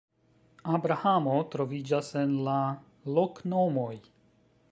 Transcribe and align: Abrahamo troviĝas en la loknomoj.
Abrahamo 0.77 1.35
troviĝas 1.55 2.09
en 2.23 2.35
la 2.47 2.57
loknomoj. 3.19 3.93